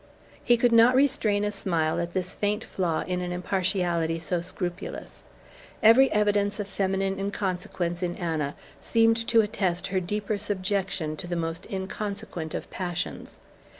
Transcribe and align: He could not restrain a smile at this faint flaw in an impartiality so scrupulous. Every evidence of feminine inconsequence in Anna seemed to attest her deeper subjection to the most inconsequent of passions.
He 0.43 0.57
could 0.57 0.71
not 0.71 0.95
restrain 0.95 1.43
a 1.43 1.51
smile 1.51 1.99
at 1.99 2.13
this 2.13 2.33
faint 2.33 2.63
flaw 2.63 3.01
in 3.05 3.21
an 3.21 3.31
impartiality 3.31 4.17
so 4.17 4.41
scrupulous. 4.41 5.21
Every 5.83 6.11
evidence 6.11 6.59
of 6.59 6.67
feminine 6.67 7.19
inconsequence 7.19 8.01
in 8.01 8.15
Anna 8.15 8.55
seemed 8.81 9.27
to 9.27 9.41
attest 9.41 9.85
her 9.89 9.99
deeper 9.99 10.39
subjection 10.39 11.17
to 11.17 11.27
the 11.27 11.35
most 11.35 11.67
inconsequent 11.71 12.55
of 12.55 12.67
passions. 12.71 13.37